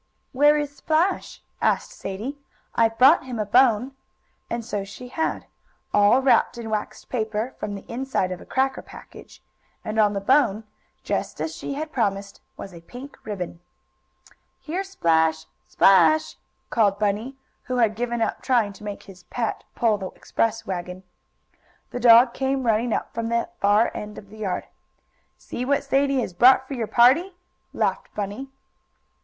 [0.31, 2.39] "Where is Splash?" asked Sadie.
[2.73, 3.91] "I've brought him a bone,"
[4.49, 5.45] and so she had,
[5.93, 9.43] all wrapped in waxed paper from the inside of a cracker package,
[9.85, 10.63] and on the bone,
[11.03, 13.59] just as she had promised, was a pink ribbon.
[14.59, 15.45] "Here, Splash!
[15.67, 16.35] Splash!"
[16.71, 21.03] called Bunny, who had given up trying to make his pet pull the express wagon.
[21.91, 24.65] The dog came running up from the far end of the yard.
[25.37, 27.35] "See what Sadie has brought for your party!"
[27.71, 28.49] laughed Bunny.